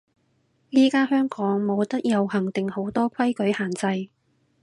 [0.71, 4.09] 依家香港冇得遊行定好多規矩限制？